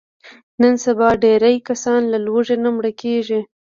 [0.61, 3.39] نن سبا ډېری کسان له لوږې نه مړه کېږي.